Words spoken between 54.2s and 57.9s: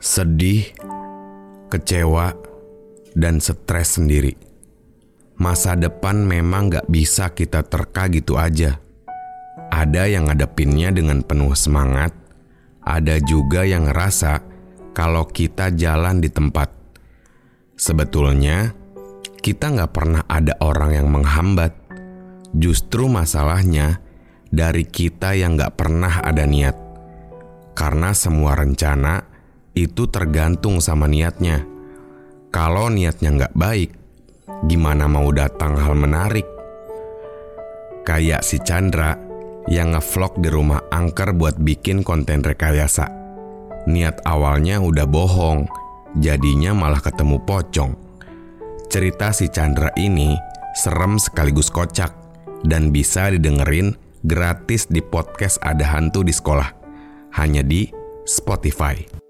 gratis di podcast Ada Hantu di Sekolah. Hanya di